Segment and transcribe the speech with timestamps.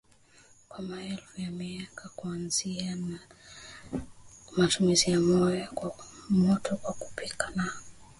[0.69, 3.19] kwa maelfu ya miaka kuanzia na
[4.57, 5.19] matumizi ya
[6.29, 7.73] moto kwa kupikia na